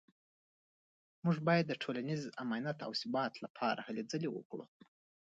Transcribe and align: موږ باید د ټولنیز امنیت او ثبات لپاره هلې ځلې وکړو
موږ 1.23 1.37
باید 1.47 1.65
د 1.67 1.73
ټولنیز 1.83 2.21
امنیت 2.43 2.77
او 2.87 2.91
ثبات 3.01 3.33
لپاره 3.45 3.79
هلې 3.87 4.03
ځلې 4.11 4.29
وکړو 4.31 4.65